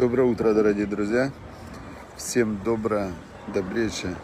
Доброе 0.00 0.22
утро, 0.22 0.54
дорогие 0.54 0.86
друзья. 0.86 1.30
Всем 2.16 2.58
доброе, 2.64 3.12
добрейшее, 3.52 4.16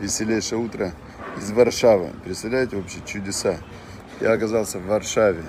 веселейшее 0.00 0.60
утро 0.60 0.92
из 1.36 1.50
Варшавы. 1.50 2.10
Представляете, 2.22 2.76
вообще 2.76 2.98
чудеса. 3.04 3.56
Я 4.20 4.30
оказался 4.30 4.78
в 4.78 4.86
Варшаве, 4.86 5.42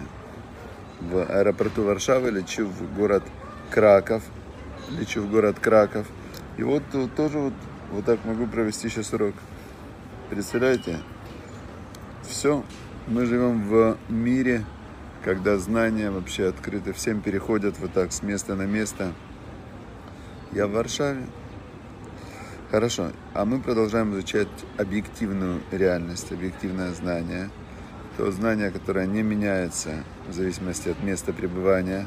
в 1.01 1.23
аэропорту 1.25 1.83
Варшавы, 1.83 2.31
лечу 2.31 2.65
в 2.65 2.95
город 2.95 3.21
Краков. 3.69 4.23
Лечу 4.89 5.21
в 5.21 5.29
город 5.29 5.59
Краков. 5.59 6.07
И 6.57 6.63
вот 6.63 6.81
тут 6.91 7.13
тоже 7.13 7.37
вот, 7.37 7.53
вот 7.91 8.05
так 8.05 8.25
могу 8.25 8.47
провести 8.47 8.89
сейчас 8.89 9.13
урок. 9.13 9.35
Представляете? 10.31 10.97
Все. 12.27 12.63
Мы 13.05 13.27
живем 13.27 13.69
в 13.69 13.97
мире, 14.09 14.65
когда 15.23 15.59
знания 15.59 16.09
вообще 16.09 16.47
открыты, 16.47 16.91
всем 16.91 17.21
переходят 17.21 17.77
вот 17.77 17.93
так 17.93 18.11
с 18.13 18.23
места 18.23 18.55
на 18.55 18.63
место. 18.63 19.13
Я 20.53 20.67
в 20.67 20.71
Варшаве. 20.71 21.25
Хорошо. 22.69 23.11
А 23.33 23.43
мы 23.43 23.59
продолжаем 23.59 24.13
изучать 24.13 24.47
объективную 24.77 25.61
реальность, 25.71 26.31
объективное 26.31 26.91
знание. 26.93 27.49
То 28.17 28.31
знание, 28.31 28.69
которое 28.69 29.07
не 29.07 29.23
меняется 29.23 30.03
в 30.27 30.33
зависимости 30.33 30.89
от 30.89 31.01
места 31.01 31.33
пребывания 31.33 32.05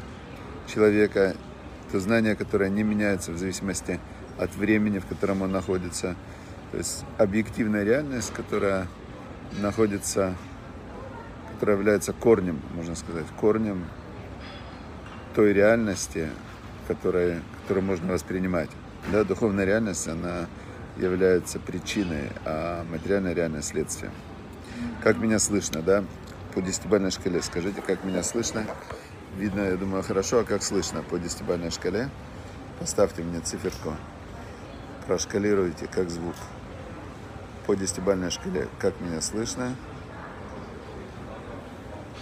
человека. 0.72 1.34
То 1.90 1.98
знание, 1.98 2.36
которое 2.36 2.70
не 2.70 2.84
меняется 2.84 3.32
в 3.32 3.36
зависимости 3.38 3.98
от 4.38 4.54
времени, 4.54 5.00
в 5.00 5.06
котором 5.06 5.42
он 5.42 5.50
находится. 5.50 6.14
То 6.70 6.78
есть 6.78 7.04
объективная 7.18 7.82
реальность, 7.82 8.32
которая 8.32 8.86
находится, 9.60 10.36
которая 11.52 11.78
является 11.78 12.12
корнем, 12.12 12.60
можно 12.74 12.94
сказать, 12.94 13.26
корнем 13.40 13.86
той 15.34 15.52
реальности, 15.52 16.28
которая, 16.86 17.42
которую 17.66 17.84
можно 17.84 18.12
воспринимать. 18.12 18.70
Да, 19.10 19.24
духовная 19.24 19.64
реальность, 19.64 20.06
она 20.06 20.46
является 20.96 21.58
причиной, 21.58 22.30
а 22.44 22.84
материальная 22.84 23.32
реальность 23.34 23.68
следствием. 23.68 24.12
Как 25.02 25.18
меня 25.18 25.40
слышно, 25.40 25.82
да? 25.82 26.04
По 26.54 26.62
десятибальной 26.62 27.10
шкале. 27.10 27.42
Скажите, 27.42 27.82
как 27.82 28.04
меня 28.04 28.22
слышно? 28.22 28.64
Видно, 29.36 29.62
я 29.62 29.76
думаю, 29.76 30.04
хорошо. 30.04 30.38
А 30.38 30.44
как 30.44 30.62
слышно 30.62 31.02
по 31.02 31.18
десятибальной 31.18 31.72
шкале? 31.72 32.08
Поставьте 32.78 33.24
мне 33.24 33.40
циферку. 33.40 33.94
Прошкалируйте, 35.08 35.88
как 35.88 36.08
звук. 36.08 36.36
По 37.66 37.74
десятибальной 37.74 38.30
шкале. 38.30 38.68
Как 38.78 39.00
меня 39.00 39.20
слышно? 39.20 39.74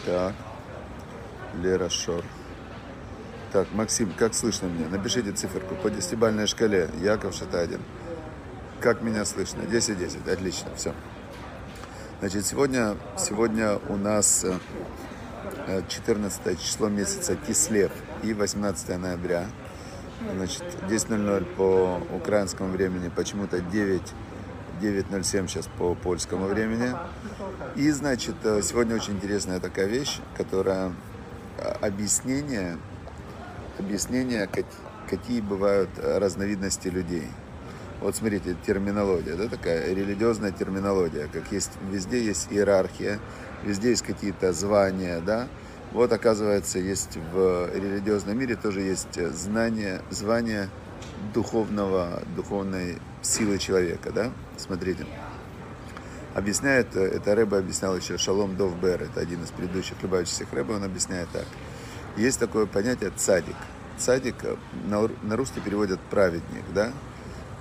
Так. 0.07 0.33
Лера 1.61 1.91
Шор. 1.91 2.25
Так, 3.55 3.69
Максим, 3.73 4.13
как 4.19 4.35
слышно 4.35 4.67
меня? 4.67 4.89
Напишите 4.89 5.31
циферку 5.31 5.77
по 5.77 5.89
десятибальной 5.89 6.49
шкале. 6.49 6.91
Яков 7.01 7.37
Шатадин. 7.37 7.81
Как 8.81 9.01
меня 9.01 9.25
слышно? 9.25 9.61
10-10. 9.61 10.29
Отлично, 10.29 10.71
все. 10.75 10.93
Значит, 12.19 12.47
сегодня, 12.47 12.97
сегодня 13.17 13.77
у 13.89 13.95
нас 13.97 14.45
14 15.89 16.61
число 16.61 16.89
месяца 16.89 17.37
Кислев 17.37 17.93
и 18.25 18.35
18 18.35 18.99
ноября. 18.99 19.47
Значит, 20.35 20.65
10.00 20.89 21.45
по 21.55 22.03
украинскому 22.13 22.71
времени, 22.71 23.09
почему-то 23.09 23.61
9 23.61 24.03
9.07 24.83 25.47
сейчас 25.47 25.69
по 25.79 25.95
польскому 25.95 26.47
времени. 26.47 26.93
И, 27.77 27.89
значит, 27.93 28.35
сегодня 28.43 28.97
очень 28.97 29.13
интересная 29.13 29.61
такая 29.61 29.87
вещь, 29.87 30.19
которая 30.37 30.93
объяснение 31.81 32.79
объяснение, 33.79 34.49
какие 35.09 35.41
бывают 35.41 35.91
разновидности 35.99 36.89
людей. 36.89 37.29
Вот 38.01 38.17
смотрите, 38.17 38.57
терминология, 38.67 39.35
да, 39.35 39.49
такая 39.49 39.95
религиозная 39.95 40.51
терминология, 40.51 41.29
как 41.33 41.51
есть, 41.53 41.73
везде 41.91 42.23
есть 42.23 42.49
иерархия, 42.51 43.19
везде 43.65 43.91
есть 43.91 44.03
какие-то 44.03 44.53
звания, 44.53 45.21
да. 45.21 45.49
Вот, 45.93 46.13
оказывается, 46.13 46.79
есть 46.79 47.17
в 47.33 47.71
религиозном 47.73 48.37
мире 48.37 48.57
тоже 48.57 48.81
есть 48.81 49.15
знание, 49.33 50.03
звание 50.11 50.69
духовного, 51.33 52.23
духовной 52.37 52.99
силы 53.23 53.59
человека, 53.59 54.11
да. 54.13 54.33
Смотрите, 54.59 55.07
объясняет, 56.35 56.97
это 56.97 57.35
Рэба 57.35 57.59
объяснял 57.59 57.97
еще 57.97 58.19
Шалом 58.19 58.57
Дов 58.57 58.77
Бер, 58.81 59.03
это 59.03 59.21
один 59.21 59.43
из 59.45 59.51
предыдущих 59.51 60.03
любавичных 60.03 60.53
Рэба, 60.53 60.73
он 60.73 60.85
объясняет 60.85 61.29
так– 61.33 61.47
есть 62.17 62.39
такое 62.39 62.67
понятие 62.67 63.11
цадик. 63.11 63.57
Цадик 63.99 64.37
э, 64.43 64.57
на, 64.87 65.37
русский 65.37 65.61
переводят 65.61 66.01
праведник, 66.11 66.65
да? 66.75 66.93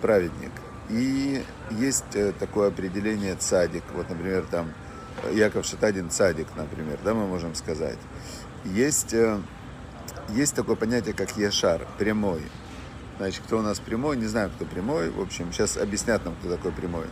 Праведник. 0.01 0.51
И 0.89 1.43
есть 1.71 2.15
э, 2.15 2.33
такое 2.33 2.69
определение 2.69 3.35
цадик. 3.35 3.83
Вот, 3.93 4.09
например, 4.09 4.45
там 4.49 4.73
Яков 5.31 5.65
Шатадин 5.65 6.09
цадик, 6.09 6.47
например, 6.55 6.99
да, 7.03 7.13
мы 7.13 7.27
можем 7.27 7.55
сказать. 7.55 7.97
Есть, 8.65 9.13
э, 9.13 9.39
есть 10.29 10.55
такое 10.55 10.75
понятие, 10.75 11.13
как 11.13 11.37
Яшар, 11.37 11.87
прямой. 11.97 12.41
Значит, 13.17 13.43
кто 13.45 13.59
у 13.59 13.61
нас 13.61 13.79
прямой, 13.79 14.17
не 14.17 14.25
знаю, 14.25 14.51
кто 14.55 14.65
прямой. 14.65 15.09
В 15.09 15.21
общем, 15.21 15.51
сейчас 15.51 15.77
объяснят 15.77 16.23
нам, 16.25 16.35
кто 16.35 16.49
такой 16.49 16.71
прямой. 16.71 17.05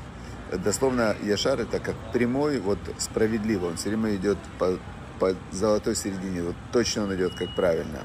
Дословно 0.52 1.16
Яшар 1.24 1.62
это 1.62 1.80
как 1.80 1.96
прямой, 2.12 2.60
вот 2.60 2.80
справедливый. 2.98 3.70
Он 3.70 3.78
все 3.78 3.90
время 3.90 4.16
идет 4.16 4.38
по, 4.60 4.78
по 5.22 5.36
золотой 5.52 5.96
середине. 5.96 6.42
Вот 6.42 6.56
точно 6.72 7.04
он 7.04 7.16
идет 7.16 7.36
как 7.36 7.54
правильно. 7.56 8.00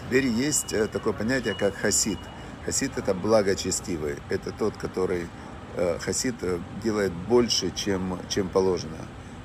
Теперь 0.00 0.26
есть 0.26 0.72
э, 0.72 0.86
такое 0.86 1.12
понятие, 1.12 1.54
как 1.54 1.76
хасид. 1.76 2.18
Хасид 2.64 2.96
это 2.96 3.12
благочестивый. 3.12 4.16
Это 4.30 4.50
тот, 4.50 4.78
который 4.78 5.28
э, 5.76 5.98
хасид 5.98 6.36
э, 6.40 6.58
делает 6.82 7.12
больше, 7.12 7.70
чем, 7.70 8.18
чем 8.30 8.48
положено. 8.48 8.96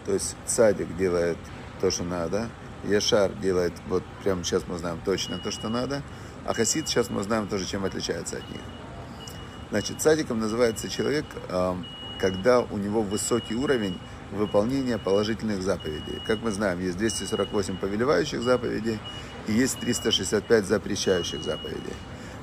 То 0.05 0.13
есть 0.13 0.37
цадик 0.45 0.95
делает 0.95 1.37
то, 1.81 1.91
что 1.91 2.05
надо. 2.05 2.47
Яшар 2.85 3.33
делает, 3.33 3.73
вот 3.89 4.03
прямо 4.23 4.45
сейчас 4.45 4.63
мы 4.65 4.77
знаем 4.77 5.01
точно 5.03 5.39
то, 5.39 5.51
что 5.51 5.67
надо. 5.67 6.03
А 6.45 6.53
хасид 6.53 6.87
сейчас 6.87 7.09
мы 7.09 7.21
знаем 7.23 7.49
тоже, 7.49 7.65
чем 7.65 7.83
отличается 7.83 8.37
от 8.37 8.49
них. 8.49 8.61
Значит, 9.71 10.01
цадиком 10.01 10.39
называется 10.39 10.87
человек, 10.87 11.25
когда 12.19 12.61
у 12.61 12.77
него 12.77 13.01
высокий 13.01 13.55
уровень 13.55 13.97
выполнения 14.31 14.97
положительных 14.97 15.61
заповедей. 15.61 16.21
Как 16.25 16.41
мы 16.41 16.51
знаем, 16.51 16.79
есть 16.79 16.97
248 16.97 17.77
повелевающих 17.77 18.41
заповедей 18.41 18.99
и 19.47 19.53
есть 19.53 19.79
365 19.79 20.65
запрещающих 20.65 21.43
заповедей. 21.43 21.93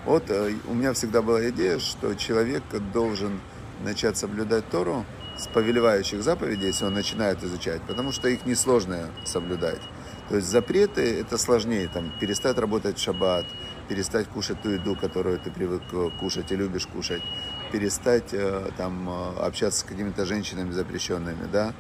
Вот 0.05 0.25
э, 0.31 0.55
у 0.69 0.75
меня 0.75 0.93
всегда 0.93 1.23
была 1.23 1.49
идея, 1.51 1.79
что 1.79 2.15
человек 2.15 2.63
должен 2.93 3.41
начать 3.85 4.17
соблюдать 4.17 4.69
Тору 4.71 5.05
с 5.37 5.47
повелевающих 5.47 6.23
заповедей, 6.23 6.69
если 6.69 6.85
он 6.85 6.95
начинает 6.95 7.43
изучать, 7.43 7.83
потому 7.83 8.13
что 8.13 8.29
их 8.29 8.45
несложно 8.47 9.11
соблюдать. 9.25 9.81
То 10.29 10.37
есть 10.37 10.49
запреты 10.49 11.21
это 11.21 11.39
сложнее, 11.39 11.89
там, 11.93 12.13
перестать 12.21 12.57
работать 12.59 12.99
в 12.99 13.03
шаббат, 13.03 13.47
перестать 13.89 14.29
кушать 14.29 14.63
ту 14.63 14.71
еду, 14.71 14.95
которую 14.95 15.39
ты 15.39 15.51
привык 15.51 15.83
э, 15.93 16.11
кушать 16.21 16.53
и 16.53 16.57
любишь 16.57 16.87
кушать, 16.87 17.23
перестать 17.71 18.33
э, 18.33 18.71
там 18.77 19.09
э, 19.09 19.41
общаться 19.41 19.81
с 19.81 19.83
какими-то 19.85 20.25
женщинами 20.27 20.73
запрещенными, 20.73 21.49
да, 21.53 21.73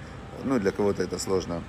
ну 0.44 0.58
для 0.58 0.70
кого-то 0.70 1.02
это 1.02 1.18
сложно. 1.18 1.62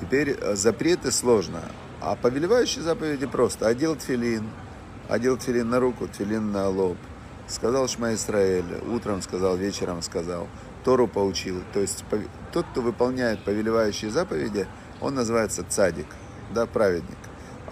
Теперь 0.00 0.30
э, 0.30 0.54
запреты 0.54 1.10
сложно, 1.10 1.62
а 2.00 2.16
повелевающие 2.16 2.82
заповеди 2.82 3.26
просто. 3.26 3.66
Одел 3.66 3.96
тфилин, 3.96 4.48
одел 5.08 5.36
тфилин 5.36 5.68
на 5.68 5.80
руку, 5.80 6.08
тфилин 6.08 6.52
на 6.52 6.68
лоб. 6.68 6.98
Сказал 7.48 7.88
Шма 7.88 8.14
Исраэль, 8.14 8.64
утром 8.88 9.20
сказал, 9.20 9.56
вечером 9.56 10.00
сказал, 10.00 10.48
Тору 10.84 11.06
поучил. 11.06 11.62
То 11.72 11.80
есть 11.80 12.04
тот, 12.52 12.64
кто 12.70 12.80
выполняет 12.80 13.44
повелевающие 13.44 14.10
заповеди, 14.10 14.66
он 15.00 15.14
называется 15.14 15.64
цадик, 15.68 16.06
да, 16.54 16.66
праведник 16.66 17.18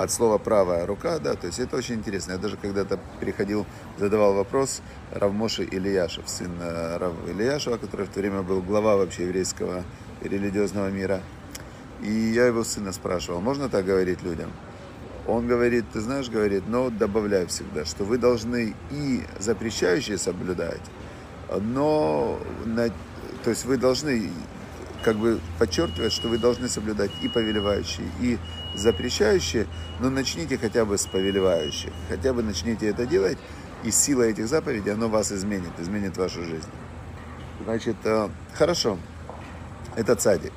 от 0.03 0.11
слова 0.11 0.39
правая 0.39 0.87
рука, 0.87 1.19
да, 1.19 1.35
то 1.35 1.47
есть 1.47 1.59
это 1.59 1.77
очень 1.77 1.97
интересно. 1.97 2.33
Я 2.33 2.39
даже 2.39 2.57
когда-то 2.57 2.99
переходил, 3.21 3.67
задавал 3.99 4.33
вопрос 4.33 4.81
Равмоши 5.13 5.63
Ильяшев, 5.65 6.27
сын 6.27 6.51
э, 6.59 6.97
Рав 6.97 7.13
Ильяшева, 7.29 7.77
который 7.77 8.07
в 8.07 8.09
то 8.09 8.21
время 8.21 8.41
был 8.41 8.63
глава 8.63 8.97
вообще 8.97 9.25
еврейского 9.25 9.85
религиозного 10.23 10.89
мира. 10.89 11.21
И 12.01 12.11
я 12.11 12.47
его 12.47 12.65
сына 12.65 12.93
спрашивал, 12.93 13.43
можно 13.43 13.69
так 13.69 13.85
говорить 13.85 14.23
людям? 14.23 14.51
Он 15.27 15.47
говорит, 15.47 15.85
ты 15.93 16.01
знаешь, 16.01 16.31
говорит, 16.31 16.63
но 16.67 16.89
добавляю 16.89 17.47
всегда, 17.49 17.85
что 17.85 18.05
вы 18.05 18.17
должны 18.17 18.75
и 18.91 19.23
запрещающие 19.39 20.17
соблюдать, 20.17 20.81
но, 21.61 22.39
то 23.45 23.51
есть 23.51 23.67
вы 23.67 23.77
должны 23.77 24.31
как 25.03 25.17
бы 25.17 25.41
подчеркивать, 25.59 26.13
что 26.13 26.29
вы 26.29 26.39
должны 26.39 26.69
соблюдать 26.69 27.11
и 27.23 27.29
повелевающие, 27.29 28.07
и 28.21 28.39
запрещающие, 28.75 29.67
но 30.01 30.11
начните 30.11 30.59
хотя 30.59 30.85
бы 30.85 30.99
с 30.99 31.07
повелевающих. 31.07 31.93
Хотя 32.09 32.33
бы 32.33 32.43
начните 32.43 32.89
это 32.89 33.07
делать, 33.07 33.39
и 33.85 33.91
сила 33.91 34.23
этих 34.23 34.47
заповедей, 34.47 34.93
оно 34.93 35.09
вас 35.09 35.33
изменит, 35.33 35.73
изменит 35.79 36.17
вашу 36.17 36.45
жизнь. 36.45 36.69
Значит, 37.65 37.97
э, 38.05 38.29
хорошо, 38.55 38.99
это 39.97 40.15
цадик. 40.17 40.53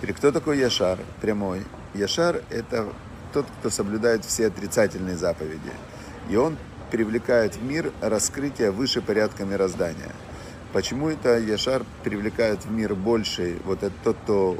Теперь, 0.00 0.14
кто 0.14 0.32
такой 0.32 0.58
Яшар, 0.58 0.98
прямой? 1.20 1.62
Яшар– 1.94 2.42
это 2.50 2.88
тот, 3.32 3.46
кто 3.58 3.70
соблюдает 3.70 4.24
все 4.24 4.46
отрицательные 4.46 5.16
заповеди. 5.16 5.72
И 6.28 6.36
он 6.36 6.56
привлекает 6.90 7.56
в 7.56 7.62
мир 7.62 7.92
раскрытие 8.00 8.70
выше 8.70 9.02
порядка 9.02 9.44
мироздания. 9.44 10.12
Почему 10.74 11.08
это 11.08 11.38
Яшар 11.38 11.84
привлекает 12.02 12.64
в 12.64 12.72
мир 12.72 12.96
больше, 12.96 13.60
вот 13.64 13.84
это 13.84 13.94
тот, 14.02 14.16
кто 14.24 14.58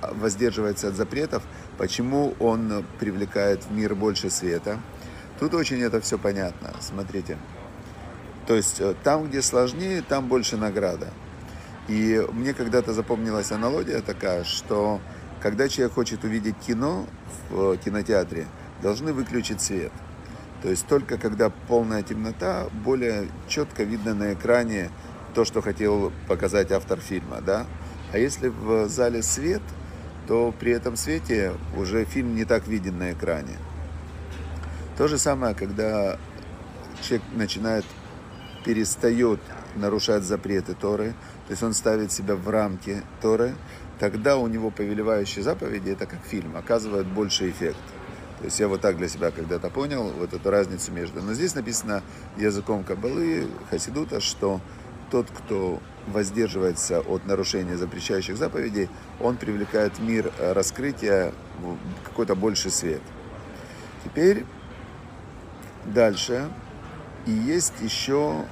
воздерживается 0.00 0.88
от 0.88 0.94
запретов, 0.94 1.42
почему 1.76 2.34
он 2.40 2.82
привлекает 2.98 3.64
в 3.64 3.70
мир 3.70 3.94
больше 3.94 4.30
света? 4.30 4.80
Тут 5.38 5.52
очень 5.52 5.82
это 5.82 6.00
все 6.00 6.16
понятно, 6.16 6.72
смотрите. 6.80 7.36
То 8.46 8.54
есть 8.54 8.80
э, 8.80 8.94
там, 9.04 9.28
где 9.28 9.42
сложнее, 9.42 10.00
там 10.00 10.28
больше 10.28 10.56
награда. 10.56 11.08
И 11.88 12.26
мне 12.32 12.54
когда-то 12.54 12.94
запомнилась 12.94 13.52
аналогия 13.52 14.00
такая, 14.00 14.44
что 14.44 14.98
когда 15.42 15.68
человек 15.68 15.92
хочет 15.92 16.24
увидеть 16.24 16.56
кино 16.66 17.04
в 17.50 17.76
кинотеатре, 17.76 18.46
должны 18.80 19.12
выключить 19.12 19.60
свет. 19.60 19.92
То 20.62 20.70
есть 20.70 20.86
только 20.86 21.18
когда 21.18 21.50
полная 21.50 22.02
темнота, 22.02 22.68
более 22.82 23.28
четко 23.46 23.82
видно 23.82 24.14
на 24.14 24.32
экране 24.32 24.90
то, 25.34 25.44
что 25.44 25.62
хотел 25.62 26.12
показать 26.28 26.72
автор 26.72 27.00
фильма, 27.00 27.40
да. 27.40 27.66
А 28.12 28.18
если 28.18 28.48
в 28.48 28.88
зале 28.88 29.22
свет, 29.22 29.62
то 30.26 30.54
при 30.58 30.72
этом 30.72 30.96
свете 30.96 31.52
уже 31.76 32.04
фильм 32.04 32.34
не 32.34 32.44
так 32.44 32.66
виден 32.66 32.98
на 32.98 33.12
экране. 33.12 33.56
То 34.96 35.08
же 35.08 35.18
самое, 35.18 35.54
когда 35.54 36.18
человек 37.02 37.26
начинает, 37.34 37.84
перестает 38.64 39.40
нарушать 39.74 40.24
запреты 40.24 40.74
Торы, 40.74 41.14
то 41.46 41.50
есть 41.50 41.62
он 41.62 41.72
ставит 41.72 42.12
себя 42.12 42.36
в 42.36 42.48
рамки 42.48 43.02
Торы, 43.22 43.54
тогда 43.98 44.36
у 44.36 44.46
него 44.46 44.70
повелевающие 44.70 45.42
заповеди, 45.42 45.90
это 45.90 46.06
как 46.06 46.20
фильм, 46.24 46.56
оказывает 46.56 47.06
больший 47.06 47.50
эффект. 47.50 47.78
То 48.38 48.44
есть 48.46 48.58
я 48.58 48.68
вот 48.68 48.80
так 48.80 48.96
для 48.96 49.08
себя 49.08 49.30
когда-то 49.30 49.68
понял 49.68 50.10
вот 50.18 50.32
эту 50.32 50.50
разницу 50.50 50.92
между. 50.92 51.20
Но 51.22 51.34
здесь 51.34 51.54
написано 51.54 52.02
языком 52.38 52.84
Кабалы, 52.84 53.46
Хасидута, 53.68 54.20
что 54.20 54.60
тот, 55.10 55.26
кто 55.30 55.80
воздерживается 56.06 57.00
от 57.00 57.26
нарушения 57.26 57.76
запрещающих 57.76 58.36
заповедей, 58.36 58.88
он 59.20 59.36
привлекает 59.36 59.98
в 59.98 60.02
мир 60.02 60.32
раскрытия 60.38 61.32
какой-то 62.04 62.34
больший 62.34 62.70
свет. 62.70 63.02
Теперь 64.04 64.44
дальше. 65.84 66.48
И 67.26 67.32
есть 67.32 67.74
еще 67.80 68.44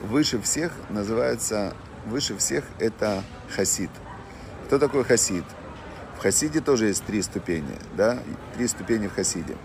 выше 0.00 0.40
всех 0.40 0.72
называется 0.88 1.74
выше 2.06 2.36
всех 2.36 2.64
это 2.78 3.22
хасид. 3.54 3.90
Кто 4.66 4.78
такой 4.78 5.04
хасид? 5.04 5.44
В 6.18 6.22
хасиде 6.22 6.60
тоже 6.60 6.86
есть 6.86 7.04
три 7.04 7.20
ступени, 7.22 7.76
да, 7.96 8.18
три 8.54 8.66
ступени 8.68 9.08
в 9.08 9.14
хасиде. 9.14 9.56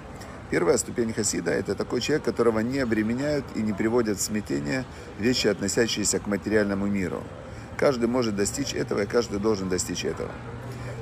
Первая 0.49 0.77
ступень 0.77 1.13
хасида– 1.13 1.51
это 1.53 1.75
такой 1.75 2.01
человек, 2.01 2.25
которого 2.25 2.59
не 2.59 2.79
обременяют 2.79 3.45
и 3.55 3.61
не 3.61 3.71
приводят 3.71 4.17
в 4.17 4.21
смятение 4.21 4.83
вещи, 5.19 5.45
относящиеся 5.47 6.19
к 6.19 6.25
материальному 6.25 6.87
миру. 6.87 7.23
Каждый 7.77 8.07
может 8.07 8.35
достичь 8.35 8.73
этого, 8.73 9.03
и 9.03 9.05
каждый 9.05 9.39
должен 9.39 9.69
достичь 9.69 10.05
этого. 10.05 10.31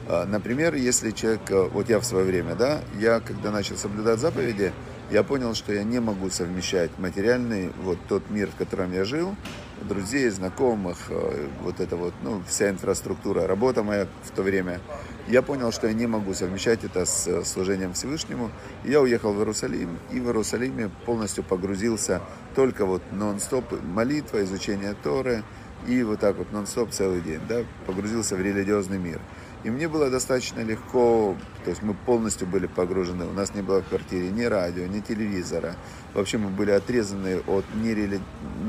А, 0.09 0.25
например, 0.25 0.75
если 0.75 1.11
человек, 1.11 1.49
э, 1.49 1.69
вот 1.69 1.89
я 1.89 1.99
в 1.99 2.05
свое 2.05 2.25
время, 2.25 2.55
да, 2.55 2.81
я 2.99 3.21
когда 3.21 3.51
начал 3.51 3.77
соблюдать 3.77 4.19
заповеди, 4.19 4.73
я 5.11 5.23
понял, 5.23 5.53
что 5.53 5.71
я 5.71 5.83
не 5.83 6.01
могу 6.01 6.29
совмещать 6.29 6.91
материальный, 6.97 7.71
вот 7.83 7.97
тот 8.09 8.29
мир, 8.29 8.49
в 8.49 8.55
котором 8.55 8.91
я 8.91 9.05
жил, 9.05 9.33
друзей, 9.81 10.29
знакомых, 10.29 10.97
э, 11.09 11.47
вот 11.61 11.79
это 11.79 11.95
вот, 11.95 12.13
ну, 12.23 12.41
вся 12.47 12.69
инфраструктура, 12.69 13.47
работа 13.47 13.83
моя 13.83 14.07
в 14.23 14.31
то 14.31 14.43
время. 14.43 14.79
Я 15.27 15.41
понял, 15.41 15.71
что 15.71 15.87
я 15.87 15.93
не 15.93 16.07
могу 16.07 16.33
совмещать 16.33 16.83
это 16.83 17.05
с 17.05 17.27
э, 17.27 17.43
служением 17.43 17.93
Всевышнему. 17.93 18.51
я 18.85 19.01
уехал 19.01 19.33
в 19.33 19.37
Иерусалим, 19.39 19.97
и 20.11 20.19
в 20.19 20.25
Иерусалиме 20.25 20.89
полностью 21.05 21.43
погрузился 21.43 22.21
только 22.55 22.85
вот 22.85 23.01
нон-стоп 23.11 23.65
молитва, 23.83 24.43
изучение 24.43 24.95
Торы, 25.03 25.43
и 25.85 26.01
вот 26.03 26.19
так 26.19 26.37
вот 26.37 26.51
нон-стоп 26.51 26.91
целый 26.91 27.21
день, 27.21 27.41
да, 27.47 27.63
погрузился 27.85 28.35
в 28.35 28.41
религиозный 28.41 28.97
мир. 28.97 29.19
И 29.67 29.69
мне 29.69 29.89
было 29.89 30.09
достаточно 30.09 30.61
легко, 30.61 31.35
то 31.65 31.71
есть 31.71 31.83
мы 31.83 31.93
полностью 31.93 32.47
были 32.47 32.67
погружены, 32.67 33.25
у 33.25 33.33
нас 33.33 33.53
не 33.53 33.61
было 33.61 33.81
в 33.81 33.89
квартире 33.89 34.29
ни 34.29 34.43
радио, 34.43 34.85
ни 34.85 35.01
телевизора. 35.01 35.75
Вообще 36.13 36.37
мы 36.37 36.49
были 36.49 36.71
отрезаны 36.71 37.41
от 37.45 37.65
нерели... 37.75 38.21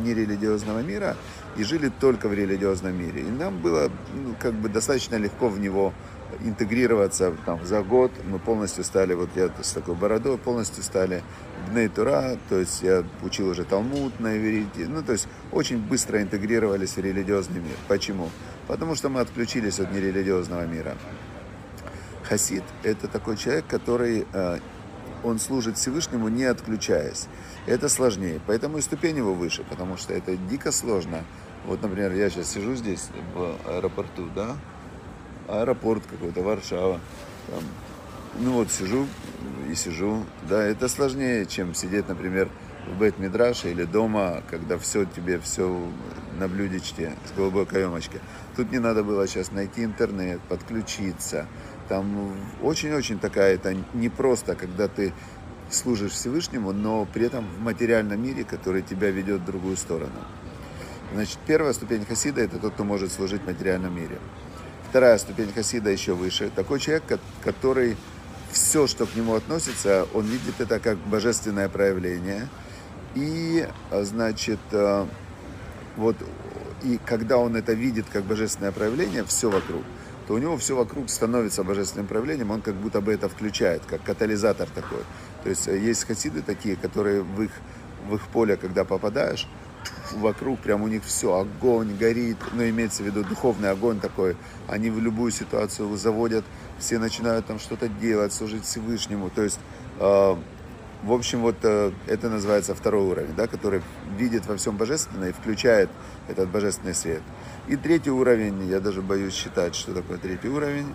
нерелигиозного 0.03 0.81
мира 0.81 1.17
и 1.57 1.63
жили 1.63 1.93
только 2.01 2.29
в 2.29 2.35
религиозном 2.35 2.99
мире. 2.99 3.21
И 3.21 3.31
нам 3.31 3.59
было 3.59 3.93
ну, 4.13 4.35
как 4.41 4.55
бы 4.55 4.69
достаточно 4.69 5.15
легко 5.15 5.49
в 5.49 5.61
него 5.61 5.93
интегрироваться 6.41 7.33
там, 7.47 7.65
за 7.65 7.83
год. 7.83 8.11
Мы 8.29 8.41
полностью 8.41 8.83
стали, 8.83 9.15
вот 9.15 9.31
я 9.37 9.51
с 9.63 9.75
такой 9.75 9.95
бородой, 9.95 10.37
полностью 10.37 10.83
стали 10.83 11.23
Бней 11.71 11.89
то 11.89 12.39
есть 12.51 12.83
я 12.83 13.05
учил 13.23 13.49
уже 13.49 13.65
Талмуд 13.65 14.19
на 14.19 14.37
иврите. 14.37 14.89
Ну, 14.89 15.05
то 15.05 15.13
есть 15.13 15.29
очень 15.53 15.79
быстро 15.79 16.21
интегрировались 16.21 16.97
в 16.97 16.99
религиозный 16.99 17.61
мир. 17.61 17.77
Почему? 17.87 18.31
Потому 18.69 18.95
что 18.95 19.09
мы 19.09 19.21
отключились 19.21 19.81
от 19.81 19.93
нерелигиозного 19.93 20.67
мира. 20.67 20.97
Хасид– 22.23 22.63
это 22.83 23.09
такой 23.09 23.37
человек, 23.39 23.67
который 23.67 24.27
э, 24.33 24.59
он 25.25 25.39
служит 25.39 25.79
Всевышнему, 25.79 26.29
не 26.29 26.45
отключаясь. 26.45 27.27
Это 27.67 27.89
сложнее, 27.89 28.41
поэтому 28.47 28.79
и 28.79 28.83
ступень 28.83 29.17
его 29.17 29.35
выше, 29.35 29.65
потому 29.65 29.97
что 29.97 30.13
это 30.13 30.37
дико 30.37 30.71
сложно. 30.71 31.25
Вот, 31.67 31.83
например, 31.83 32.13
я 32.13 32.31
сейчас 32.31 32.51
сижу 32.51 32.75
здесь 32.75 33.09
в 33.35 33.57
аэропорту, 33.67 34.29
да, 34.35 34.57
аэропорт 35.49 36.05
какой-то, 36.09 36.43
Варшава. 36.43 37.01
Там. 37.49 37.63
Ну 38.41 38.53
вот 38.53 38.71
сижу 38.71 39.07
и 39.71 39.75
сижу. 39.75 40.25
Да, 40.49 40.63
это 40.63 40.89
сложнее, 40.89 41.47
чем 41.47 41.75
сидеть, 41.75 42.09
например, 42.09 42.49
в 42.87 42.99
бет 42.99 43.19
мидраше 43.19 43.71
или 43.71 43.85
дома, 43.85 44.43
когда 44.51 44.79
все 44.79 45.05
тебе, 45.05 45.39
все 45.41 45.81
на 46.39 46.49
блюдечке 46.49 47.13
с 47.27 47.37
голубой 47.37 47.67
каемочкой. 47.67 48.21
Тут 48.57 48.73
не 48.73 48.79
надо 48.79 49.05
было 49.05 49.27
сейчас 49.27 49.53
найти 49.53 49.85
интернет, 49.85 50.41
подключиться. 50.49 51.47
Там 51.89 52.35
очень-очень 52.63 53.19
такая, 53.19 53.55
это 53.55 53.77
не 53.95 54.09
просто, 54.09 54.55
когда 54.55 54.89
ты 54.89 55.13
служишь 55.71 56.13
Всевышнему, 56.13 56.73
но 56.73 57.07
при 57.07 57.27
этом 57.27 57.47
в 57.47 57.61
материальном 57.61 58.23
мире, 58.23 58.45
который 58.45 58.83
тебя 58.83 59.11
ведет 59.11 59.41
в 59.41 59.45
другую 59.45 59.77
сторону. 59.77 60.13
Значит, 61.13 61.39
первая 61.47 61.73
ступень 61.73 62.05
хасида– 62.05 62.41
это 62.43 62.59
тот, 62.59 62.75
кто 62.75 62.85
может 62.85 63.13
служить 63.13 63.43
в 63.43 63.47
материальном 63.47 63.95
мире. 63.97 64.19
Вторая 64.91 65.19
ступень 65.19 65.53
хасида 65.53 65.91
еще 65.91 66.15
выше. 66.15 66.51
Такой 66.55 66.81
человек, 66.81 67.05
который 67.43 67.97
все, 68.53 68.87
что 68.87 69.07
к 69.07 69.15
нему 69.15 69.35
относится, 69.35 70.07
он 70.15 70.27
видит 70.27 70.61
это 70.61 70.81
как 70.81 70.99
божественное 70.99 71.69
проявление. 71.69 72.49
И, 73.15 73.67
значит, 73.91 74.61
э, 74.73 75.07
вот, 75.99 76.17
и 76.85 76.99
когда 77.05 77.39
он 77.39 77.57
это 77.57 77.73
видит 77.73 78.07
как 78.11 78.23
божественное 78.23 78.71
проявление, 78.71 79.25
все 79.25 79.51
вокруг, 79.51 79.83
то 80.29 80.35
у 80.35 80.39
него 80.39 80.57
все 80.57 80.77
вокруг 80.77 81.11
становится 81.11 81.65
божественным 81.65 82.07
проявлением, 82.07 82.53
он 82.53 82.63
как 82.63 82.77
будто 82.77 83.01
бы 83.01 83.13
это 83.13 83.29
включает, 83.29 83.83
как 83.85 84.05
катализатор 84.05 84.69
такой. 84.71 85.01
То 85.43 85.51
есть 85.51 85.67
э, 85.67 85.77
есть 85.77 86.05
хасиды 86.05 86.43
такие, 86.43 86.77
которые 86.77 87.23
в 87.23 87.43
их, 87.43 87.51
в 88.09 88.15
их 88.15 88.29
поле, 88.29 88.57
когда 88.57 88.85
попадаешь, 88.85 89.49
вокруг 90.13 90.61
прям 90.61 90.83
у 90.83 90.89
них 90.89 91.03
все, 91.05 91.35
огонь 91.35 91.97
горит, 91.97 92.37
ну, 92.53 92.63
имеется 92.69 93.03
в 93.03 93.07
виду 93.07 93.25
духовный 93.25 93.71
огонь 93.71 93.99
такой, 93.99 94.37
они 94.69 94.91
в 94.91 95.01
любую 95.01 95.33
ситуацию 95.33 95.97
заводят, 95.97 96.45
все 96.79 97.01
начинают 97.01 97.47
там 97.47 97.59
что-то 97.59 97.89
делать, 97.89 98.33
служить 98.33 98.65
Всевышнему, 98.65 99.31
то 99.31 99.43
есть, 99.43 99.59
э, 99.99 100.37
в 101.03 101.13
общем, 101.13 101.43
вот 101.43 101.57
э, 101.63 101.93
это 102.07 102.29
называется 102.29 102.75
второй 102.75 103.03
уровень, 103.03 103.35
да, 103.37 103.47
который 103.47 103.83
видит 104.17 104.47
во 104.47 104.57
всем 104.57 104.77
божественное 104.77 105.31
и 105.31 105.33
включает 105.33 105.89
этот 106.27 106.51
божественный 106.51 106.95
свет. 106.95 107.23
И 107.69 107.77
третий 107.77 108.11
уровень, 108.11 108.69
я 108.69 108.81
даже 108.81 109.01
боюсь 109.01 109.35
считать, 109.35 109.77
что 109.77 109.95
такое 109.95 110.19
третий 110.19 110.49
уровень, 110.49 110.93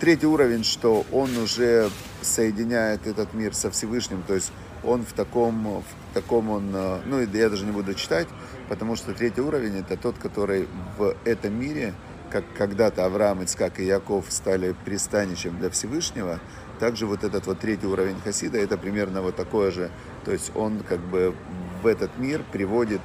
третий 0.00 0.26
уровень, 0.26 0.64
что 0.64 1.04
он 1.12 1.36
уже 1.36 1.90
соединяет 2.22 3.06
этот 3.06 3.34
мир 3.34 3.54
со 3.54 3.70
Всевышним, 3.70 4.22
то 4.26 4.34
есть 4.34 4.52
он 4.82 5.04
в 5.04 5.12
таком, 5.12 5.82
в 5.82 6.14
таком 6.14 6.50
он, 6.50 6.70
э, 6.74 7.00
ну 7.04 7.20
я 7.20 7.50
даже 7.50 7.66
не 7.66 7.72
буду 7.72 7.94
читать, 7.94 8.28
потому 8.68 8.96
что 8.96 9.12
третий 9.12 9.42
уровень 9.42 9.78
это 9.78 9.96
тот, 9.98 10.16
который 10.18 10.66
в 10.96 11.14
этом 11.24 11.60
мире, 11.60 11.92
как 12.30 12.44
когда-то 12.56 13.04
Авраам, 13.04 13.44
Ицкак 13.44 13.80
и 13.80 13.84
Яков 13.84 14.26
стали 14.28 14.74
пристанищем 14.84 15.58
для 15.58 15.68
Всевышнего, 15.68 16.40
также 16.84 17.06
вот 17.06 17.24
этот 17.24 17.46
вот 17.46 17.60
третий 17.60 17.86
уровень 17.86 18.20
Хасида, 18.22 18.58
это 18.58 18.76
примерно 18.76 19.22
вот 19.22 19.36
такое 19.36 19.70
же, 19.70 19.90
то 20.26 20.32
есть 20.32 20.52
он 20.54 20.80
как 20.80 21.00
бы 21.00 21.34
в 21.82 21.86
этот 21.86 22.18
мир 22.18 22.44
приводит 22.52 23.00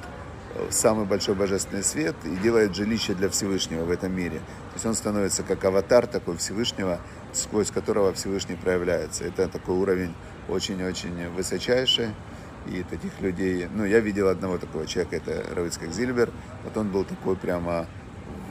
э, 0.54 0.66
самый 0.68 1.06
большой 1.06 1.34
божественный 1.34 1.82
свет 1.82 2.14
и 2.24 2.36
делает 2.36 2.76
жилище 2.76 3.14
для 3.14 3.30
Всевышнего 3.30 3.84
в 3.86 3.90
этом 3.90 4.14
мире. 4.14 4.40
То 4.40 4.74
есть 4.74 4.84
он 4.84 4.92
становится 4.92 5.42
как 5.44 5.64
аватар 5.64 6.06
такой 6.06 6.36
Всевышнего, 6.36 7.00
сквозь 7.32 7.70
которого 7.70 8.12
Всевышний 8.12 8.54
проявляется. 8.54 9.24
Это 9.24 9.48
такой 9.48 9.76
уровень 9.76 10.12
очень-очень 10.50 11.30
высочайший. 11.30 12.08
И 12.66 12.82
таких 12.82 13.18
людей, 13.22 13.66
ну, 13.74 13.86
я 13.86 14.00
видел 14.00 14.28
одного 14.28 14.58
такого 14.58 14.86
человека, 14.86 15.16
это 15.16 15.54
Равицкак 15.54 15.90
Зильбер. 15.90 16.28
Вот 16.64 16.76
он 16.76 16.90
был 16.90 17.04
такой 17.04 17.34
прямо, 17.34 17.86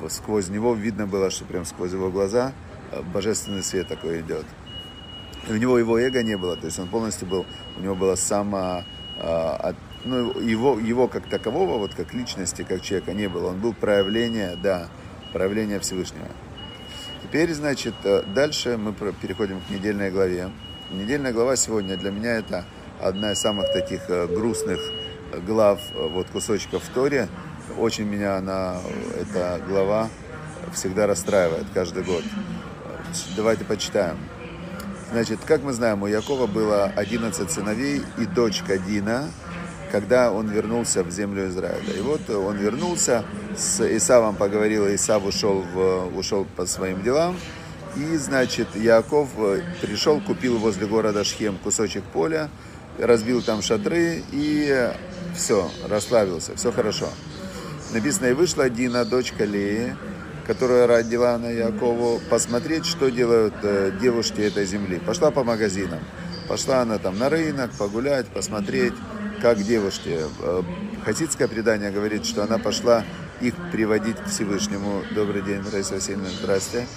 сквозь 0.07 0.49
него 0.49 0.73
видно 0.73 1.05
было, 1.05 1.29
что 1.29 1.45
прям 1.45 1.65
сквозь 1.65 1.91
его 1.91 2.09
глаза 2.09 2.51
э, 2.91 3.03
божественный 3.13 3.61
свет 3.61 3.87
такой 3.87 4.21
идет. 4.21 4.47
У 5.49 5.53
него 5.53 5.79
его 5.79 5.99
эго 5.99 6.21
не 6.23 6.37
было, 6.37 6.55
то 6.55 6.65
есть 6.67 6.79
он 6.79 6.87
полностью 6.87 7.27
был, 7.27 7.45
у 7.77 7.81
него 7.81 7.95
было 7.95 8.15
само, 8.15 8.83
а, 9.17 9.73
ну, 10.05 10.39
его, 10.39 10.79
его 10.79 11.07
как 11.07 11.25
такового, 11.27 11.77
вот 11.77 11.93
как 11.95 12.13
личности, 12.13 12.63
как 12.63 12.81
человека 12.81 13.13
не 13.13 13.27
было. 13.27 13.49
Он 13.49 13.59
был 13.59 13.73
проявление, 13.73 14.55
да, 14.61 14.89
проявление 15.33 15.79
Всевышнего. 15.79 16.27
Теперь, 17.23 17.53
значит, 17.53 17.93
э, 18.03 18.23
дальше 18.33 18.77
мы 18.77 18.93
переходим 18.93 19.61
к 19.61 19.69
недельной 19.69 20.09
главе. 20.09 20.49
Недельная 20.91 21.33
глава 21.33 21.55
сегодня 21.55 21.97
для 21.97 22.11
меня 22.11 22.37
это 22.37 22.65
одна 23.01 23.33
из 23.33 23.39
самых 23.39 23.71
таких 23.73 24.09
э, 24.09 24.27
грустных 24.27 24.79
глав, 25.45 25.79
э, 25.93 26.07
вот 26.07 26.27
кусочков 26.29 26.83
в 26.83 26.89
Торе. 26.89 27.27
Очень 27.77 28.05
меня 28.05 28.37
она, 28.37 28.77
эта 29.19 29.61
глава 29.67 30.09
всегда 30.73 31.07
расстраивает 31.07 31.65
каждый 31.73 32.03
год. 32.03 32.23
Давайте 33.35 33.63
почитаем. 33.65 34.17
Значит, 35.11 35.39
как 35.43 35.63
мы 35.63 35.73
знаем, 35.73 36.03
у 36.03 36.07
Якова 36.07 36.45
было 36.45 36.85
11 36.95 37.49
сыновей 37.49 38.03
и 38.19 38.25
дочка 38.25 38.77
Дина, 38.77 39.31
когда 39.91 40.31
он 40.31 40.49
вернулся 40.49 41.03
в 41.03 41.09
землю 41.09 41.47
Израиля. 41.47 41.93
И 41.97 42.01
вот 42.01 42.29
он 42.29 42.57
вернулся, 42.57 43.25
с 43.57 43.81
Исавом 43.97 44.35
поговорил, 44.35 44.87
Исав 44.93 45.25
ушел, 45.25 45.63
в, 45.73 46.15
ушел 46.15 46.45
по 46.55 46.67
своим 46.67 47.01
делам. 47.01 47.35
И, 47.95 48.17
значит, 48.17 48.75
Яков 48.75 49.29
э, 49.37 49.63
пришел, 49.81 50.21
купил 50.21 50.59
возле 50.59 50.85
города 50.85 51.23
Шхем 51.23 51.57
кусочек 51.57 52.03
поля, 52.03 52.47
разбил 52.99 53.41
там 53.41 53.63
шатры 53.63 54.21
и 54.31 54.91
все, 55.35 55.71
расслабился, 55.89 56.55
все 56.55 56.71
хорошо. 56.71 57.09
Написано, 57.93 58.27
и 58.27 58.33
вышла 58.33 58.69
Дина, 58.69 59.05
дочка 59.05 59.43
Леи, 59.43 59.95
которая 60.49 60.87
родила 60.87 61.37
на 61.37 61.51
Якову, 61.51 62.19
посмотреть, 62.27 62.87
что 62.87 63.11
делают 63.11 63.53
э, 63.61 63.91
девушки 64.01 64.41
этой 64.41 64.65
земли. 64.65 64.97
Пошла 64.97 65.29
по 65.29 65.43
магазинам. 65.43 65.99
Пошла 66.47 66.81
она 66.81 66.97
там 66.97 67.19
на 67.19 67.29
рынок, 67.29 67.69
погулять, 67.77 68.25
посмотреть, 68.25 68.95
как 69.43 69.59
девушки. 69.61 70.17
Э, 70.41 70.63
хасидское 71.05 71.47
предание 71.47 71.91
говорит, 71.91 72.25
что 72.25 72.41
она 72.41 72.57
пошла 72.57 73.03
их 73.41 73.53
приводить 73.71 74.17
к 74.17 74.25
Всевышнему. 74.25 75.03
Добрый 75.13 75.43
день, 75.43 75.61
Раиса 75.71 75.93
Васильевна, 75.93 76.29
здрасте. 76.29 76.87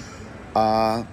А 0.55 1.05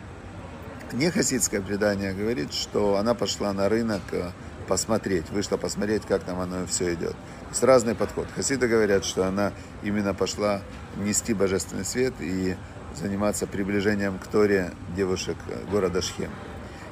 не 0.93 1.11
хасидское 1.11 1.59
предание 1.59 2.13
говорит, 2.13 2.53
что 2.53 2.95
она 2.95 3.15
пошла 3.15 3.51
на 3.51 3.67
рынок 3.67 4.01
э, 4.13 4.31
посмотреть, 4.69 5.31
вышла 5.31 5.57
посмотреть, 5.57 6.03
как 6.05 6.23
там 6.23 6.39
оно 6.39 6.67
все 6.67 6.93
идет. 6.93 7.15
С 7.51 7.63
разный 7.63 7.95
подход. 7.95 8.27
Хасиды 8.35 8.67
говорят, 8.67 9.03
что 9.03 9.27
она 9.27 9.51
именно 9.81 10.13
пошла 10.13 10.61
нести 10.95 11.33
божественный 11.33 11.83
свет 11.83 12.13
и 12.19 12.55
заниматься 12.95 13.47
приближением 13.47 14.19
к 14.19 14.27
Торе 14.27 14.71
девушек 14.95 15.37
города 15.71 16.03
Шхем. 16.03 16.29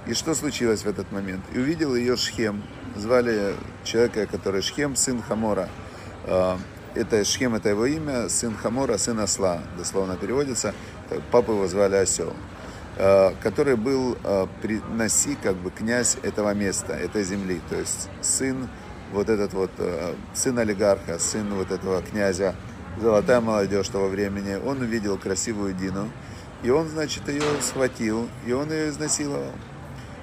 И 0.08 0.16
что 0.16 0.34
случилось 0.34 0.82
в 0.82 0.88
этот 0.88 1.12
момент? 1.12 1.44
И 1.54 1.60
увидел 1.60 1.96
ее 1.96 2.18
Шхем. 2.18 2.64
Звали 2.96 3.54
человека, 3.84 4.26
который 4.26 4.64
Шхем, 4.64 4.96
сын 4.96 5.22
Хамора. 5.22 5.70
А, 6.26 6.58
это 6.96 7.24
Шхем, 7.24 7.54
это 7.54 7.70
его 7.70 7.86
имя, 7.86 8.28
сын 8.28 8.56
Хамора, 8.56 8.98
сын 8.98 9.20
осла, 9.20 9.62
дословно 9.78 10.16
переводится. 10.16 10.74
Папу 11.32 11.52
его 11.52 11.68
звали 11.68 11.96
Осел. 11.96 12.34
Э, 13.00 13.34
который 13.44 13.76
был 13.76 14.18
э, 14.24 14.48
при 14.64 14.82
Наси, 14.96 15.38
как 15.44 15.56
бы 15.56 15.70
князь 15.70 16.18
этого 16.24 16.56
места, 16.56 16.94
этой 16.94 17.24
земли, 17.24 17.62
то 17.70 17.76
есть 17.76 18.10
сын 18.22 18.68
вот 19.14 19.30
этот 19.30 19.54
вот, 19.54 19.70
э, 19.78 20.16
сын 20.34 20.58
олигарха, 20.58 21.20
сын 21.20 21.48
вот 21.54 21.70
этого 21.70 22.02
князя, 22.02 22.56
золотая 23.00 23.40
молодежь 23.40 23.90
того 23.90 24.08
времени, 24.08 24.56
он 24.56 24.82
увидел 24.82 25.20
красивую 25.20 25.76
Дину, 25.76 26.10
и 26.64 26.72
он, 26.72 26.88
значит, 26.88 27.28
ее 27.28 27.44
схватил, 27.62 28.28
и 28.48 28.54
он 28.54 28.72
ее 28.72 28.90
изнасиловал. 28.90 29.54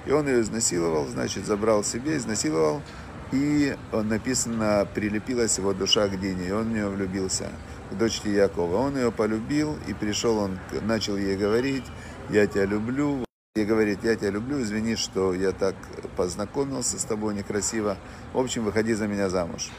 И 0.05 0.11
он 0.11 0.27
ее 0.27 0.41
изнасиловал, 0.41 1.07
значит, 1.07 1.47
забрал 1.47 1.85
себе, 1.85 2.17
изнасиловал, 2.17 2.83
и 3.31 3.77
он 3.93 4.09
написано, 4.09 4.89
прилепилась 4.93 5.59
его 5.59 5.75
душа 5.75 6.09
к 6.09 6.19
Дине, 6.19 6.49
и 6.49 6.51
он 6.51 6.71
в 6.71 6.73
нее 6.73 6.89
влюбился, 6.89 7.51
к 7.93 7.95
дочке 7.95 8.35
Якова. 8.35 8.79
Он 8.79 8.97
ее 8.97 9.13
полюбил, 9.13 9.79
и 9.87 9.95
пришел 9.95 10.39
он, 10.39 10.59
начал 10.83 11.17
ей 11.17 11.37
говорить, 11.37 11.85
я 12.31 12.47
тебя 12.47 12.65
люблю. 12.65 13.25
И 13.57 13.65
говорит, 13.65 14.01
я 14.03 14.17
тебя 14.17 14.31
люблю, 14.31 14.61
извини, 14.61 14.97
что 14.97 15.33
я 15.33 15.53
так 15.53 15.77
познакомился 16.17 16.99
с 16.99 17.05
тобой 17.05 17.35
некрасиво. 17.35 17.97
В 18.33 18.39
общем, 18.39 18.65
выходи 18.65 18.95
за 18.95 19.07
меня 19.07 19.29
замуж. 19.31 19.71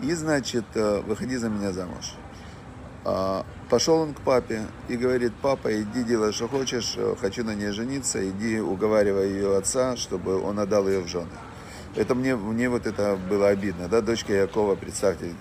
И, 0.00 0.12
значит, 0.14 0.64
э, 0.74 1.02
выходи 1.06 1.36
за 1.36 1.48
меня 1.48 1.70
замуж. 1.70 2.14
А, 3.04 3.46
пошел 3.70 3.98
он 3.98 4.14
к 4.14 4.20
папе 4.20 4.66
и 4.88 4.96
говорит, 4.96 5.32
папа, 5.40 5.72
иди 5.80 6.02
делай, 6.02 6.32
что 6.32 6.48
хочешь, 6.48 6.94
э, 6.96 7.14
хочу 7.20 7.44
на 7.44 7.54
ней 7.54 7.70
жениться, 7.70 8.28
иди 8.28 8.60
уговаривай 8.60 9.30
ее 9.30 9.56
отца, 9.56 9.96
чтобы 9.96 10.40
он 10.40 10.58
отдал 10.58 10.88
ее 10.88 11.00
в 11.00 11.08
жены. 11.08 11.30
Это 11.94 12.14
мне, 12.14 12.34
мне 12.34 12.68
вот 12.68 12.86
это 12.86 13.18
было 13.28 13.48
обидно, 13.48 13.86
да, 13.86 14.00
дочка 14.00 14.32
Якова, 14.32 14.76
представьте, 14.76 15.34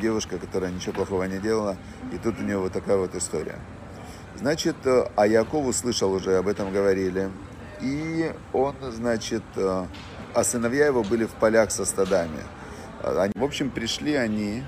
девушка, 0.00 0.38
которая 0.38 0.70
ничего 0.70 0.94
плохого 0.94 1.24
не 1.24 1.38
делала, 1.38 1.76
и 2.12 2.18
тут 2.18 2.40
у 2.40 2.42
нее 2.42 2.58
вот 2.58 2.72
такая 2.72 2.96
вот 2.96 3.14
история. 3.14 3.58
Значит, 4.38 4.76
э, 4.84 5.04
а 5.16 5.26
Яков 5.26 5.66
услышал 5.66 6.12
уже, 6.12 6.36
об 6.36 6.46
этом 6.46 6.72
говорили. 6.72 7.30
И 7.80 8.32
он, 8.52 8.76
значит, 8.92 9.42
э, 9.56 9.86
а 10.32 10.44
сыновья 10.44 10.86
его 10.86 11.02
были 11.02 11.24
в 11.24 11.32
полях 11.32 11.72
со 11.72 11.84
стадами. 11.84 12.38
Они, 13.02 13.32
в 13.34 13.42
общем, 13.42 13.70
пришли 13.70 14.14
они, 14.14 14.62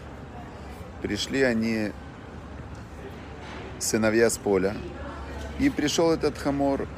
пришли 1.03 1.43
они, 1.43 1.93
сыновья 3.79 4.29
с 4.29 4.39
поля. 4.39 4.75
И 5.61 5.71
пришел 5.71 6.11
этот 6.11 6.37
хамор, 6.37 6.89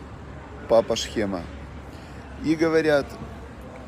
папа 0.71 0.97
Шхема. 0.97 1.43
И 2.43 2.55
говорят, 2.55 3.07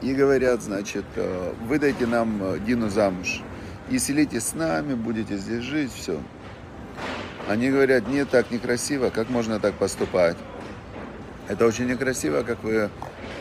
и 0.02 0.12
говорят, 0.14 0.62
значит, 0.62 1.06
«Э, 1.16 1.54
выдайте 1.62 2.06
нам 2.06 2.62
Дину 2.66 2.90
замуж. 2.90 3.40
И 3.88 3.98
селитесь 3.98 4.48
с 4.48 4.54
нами, 4.54 4.92
будете 4.92 5.38
здесь 5.38 5.62
жить, 5.62 5.92
все. 5.92 6.20
Они 7.48 7.70
говорят, 7.70 8.08
нет, 8.08 8.30
так 8.30 8.50
некрасиво, 8.50 9.10
как 9.10 9.28
можно 9.28 9.60
так 9.60 9.74
поступать? 9.74 10.36
Это 11.46 11.66
очень 11.66 11.86
некрасиво, 11.86 12.42
как 12.42 12.62
вы 12.64 12.88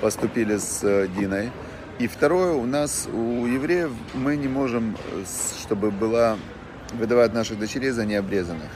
поступили 0.02 0.58
с 0.58 0.84
э, 0.84 1.08
Диной. 1.08 1.52
И 2.00 2.08
второе, 2.08 2.54
у 2.54 2.66
нас, 2.66 3.08
у 3.08 3.46
евреев, 3.46 3.92
мы 4.14 4.36
не 4.36 4.50
можем, 4.50 4.98
чтобы 5.62 5.90
была 5.90 6.38
выдавать 6.94 7.34
наших 7.34 7.60
дочерей 7.60 7.92
за 7.92 8.06
необрезанных. 8.06 8.70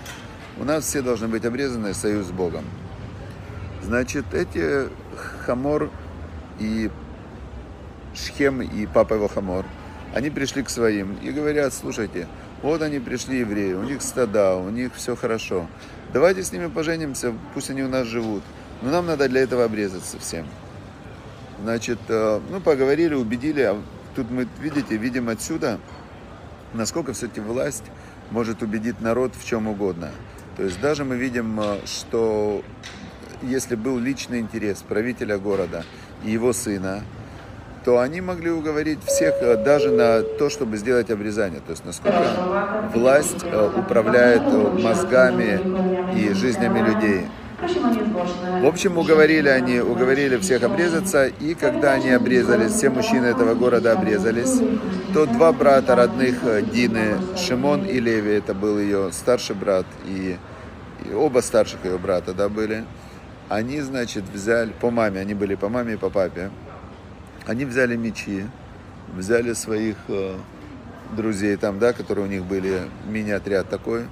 У 0.60 0.64
нас 0.64 0.86
все 0.86 1.02
должны 1.02 1.28
быть 1.28 1.44
обрезаны, 1.44 1.94
союз 1.94 2.28
с 2.28 2.32
Богом. 2.32 2.64
Значит, 3.82 4.34
эти 4.34 4.88
Хамор 5.46 5.90
и 6.60 6.90
Шхем 8.16 8.62
и 8.62 8.86
папа 8.86 9.16
его 9.16 9.28
Хамор, 9.28 9.66
они 10.14 10.30
пришли 10.30 10.64
к 10.64 10.70
своим 10.70 11.18
и 11.22 11.32
говорят, 11.32 11.74
слушайте, 11.74 12.28
вот 12.64 12.82
они 12.82 13.00
пришли, 13.00 13.40
евреи, 13.40 13.74
у 13.74 13.84
них 13.84 14.02
стада, 14.02 14.56
у 14.56 14.70
них 14.70 14.96
все 14.96 15.16
хорошо. 15.16 15.68
Давайте 16.14 16.44
с 16.44 16.52
ними 16.52 16.68
поженимся, 16.68 17.34
пусть 17.54 17.70
они 17.70 17.84
у 17.84 17.90
нас 17.90 18.08
живут. 18.08 18.44
Но 18.82 18.92
нам 18.92 19.06
надо 19.08 19.28
для 19.28 19.42
этого 19.42 19.66
обрезаться 19.66 20.20
всем. 20.20 20.46
Значит, 21.62 22.00
ну, 22.08 22.62
поговорили, 22.64 23.16
убедили. 23.16 23.62
А 23.62 23.82
тут 24.16 24.30
мы, 24.30 24.48
видите, 24.60 24.98
видим 24.98 25.30
отсюда, 25.30 25.80
насколько 26.74 27.14
все-таки 27.14 27.42
власть 27.42 27.84
может 28.32 28.62
убедить 28.62 29.02
народ 29.02 29.34
в 29.36 29.46
чем 29.46 29.68
угодно. 29.68 30.12
То 30.58 30.64
есть 30.64 30.80
даже 30.82 31.06
мы 31.06 31.18
видим, 31.18 31.60
э, 31.60 31.80
что 31.86 32.64
если 33.44 33.76
был 33.76 34.00
личный 34.00 34.40
интерес 34.40 34.82
правителя 34.82 35.38
города 35.38 35.86
и 36.24 36.32
его 36.32 36.52
сына, 36.52 37.04
то 37.88 38.00
они 38.00 38.20
могли 38.20 38.52
уговорить 38.52 39.00
всех 39.06 39.36
э, 39.40 39.64
даже 39.64 39.92
на 39.92 40.22
то, 40.22 40.50
чтобы 40.50 40.76
сделать 40.76 41.10
обрезание. 41.10 41.62
То 41.62 41.72
есть 41.72 41.86
насколько 41.86 42.22
власть 42.94 43.46
э, 43.46 43.72
управляет 43.78 44.42
э, 44.42 44.82
мозгами 44.84 45.62
и 46.14 46.34
жизнями 46.34 46.80
людей. 46.80 47.28
В 48.62 48.66
общем, 48.66 48.98
уговорили 48.98 49.48
они, 49.48 49.80
уговорили 49.80 50.36
всех 50.36 50.64
обрезаться, 50.64 51.28
и 51.28 51.54
когда 51.54 51.94
они 51.94 52.10
обрезались, 52.10 52.74
все 52.74 52.90
мужчины 52.90 53.28
этого 53.28 53.56
города 53.56 53.94
обрезались, 53.94 54.60
то 55.14 55.26
два 55.26 55.54
брата 55.54 55.96
родных 55.96 56.36
Дины, 56.74 57.16
Шимон 57.38 57.86
и 57.86 58.02
Леви, 58.02 58.34
это 58.34 58.54
был 58.54 58.78
ее 58.78 59.14
старший 59.14 59.56
брат, 59.56 59.86
и, 60.06 60.36
и 61.10 61.14
оба 61.14 61.40
старших 61.40 61.86
ее 61.86 61.98
брата, 61.98 62.34
да, 62.34 62.50
были, 62.50 62.84
они, 63.48 63.80
значит, 63.80 64.26
взяли, 64.34 64.74
по 64.74 64.92
маме, 64.92 65.22
они 65.22 65.34
были 65.34 65.56
по 65.56 65.70
маме 65.70 65.94
и 65.94 65.98
по 65.98 66.10
папе, 66.10 66.52
они 67.48 67.66
взяли 67.66 67.96
мечи, 67.96 68.46
взяли 69.16 69.54
своих 69.54 69.96
э, 70.10 70.36
друзей 71.16 71.56
там, 71.56 71.80
да, 71.80 71.94
которые 71.94 72.26
у 72.26 72.30
них 72.30 72.44
были, 72.44 72.82
мини-отряд 73.08 73.70
такой, 73.70 74.06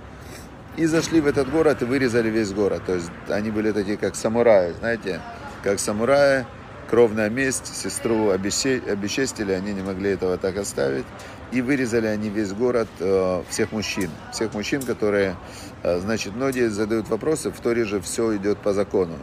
и 0.78 0.86
зашли 0.86 1.22
в 1.22 1.28
этот 1.28 1.52
город 1.52 1.82
и 1.82 1.86
вырезали 1.86 2.30
весь 2.30 2.52
город. 2.54 2.84
То 2.86 2.96
есть 2.96 3.12
они 3.28 3.52
были 3.52 3.72
такие, 3.72 3.98
как 3.98 4.16
самураи, 4.16 4.74
знаете, 4.80 5.22
как 5.64 5.80
самураи, 5.80 6.46
кровная 6.90 7.30
месть, 7.30 7.76
сестру 7.76 8.30
обесчестили, 8.30 9.52
они 9.52 9.74
не 9.74 9.82
могли 9.82 10.12
этого 10.12 10.38
так 10.38 10.58
оставить. 10.58 11.06
И 11.52 11.62
вырезали 11.62 12.08
они 12.08 12.30
весь 12.30 12.54
город, 12.54 12.88
э, 13.00 13.44
всех 13.50 13.72
мужчин. 13.72 14.10
Всех 14.32 14.54
мужчин, 14.54 14.82
которые, 14.82 15.36
э, 15.84 16.00
значит, 16.00 16.36
многие 16.36 16.70
задают 16.70 17.08
вопросы, 17.10 17.52
в 17.52 17.60
Торе 17.60 17.86
же 17.86 18.02
все 18.02 18.36
идет 18.36 18.58
по 18.60 18.74
закону. 18.74 19.18